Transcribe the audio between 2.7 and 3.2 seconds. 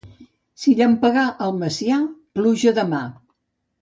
demà.